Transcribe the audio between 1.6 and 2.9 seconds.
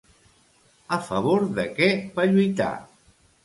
què va lluitar?